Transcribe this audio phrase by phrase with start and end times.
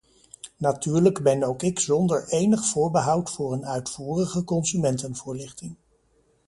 [0.57, 5.75] Natuurlijk ben ook ik zonder enig voorbehoud voor een uitvoerige consumentenvoorlichting.